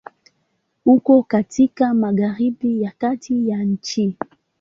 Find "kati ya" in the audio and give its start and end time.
2.97-3.63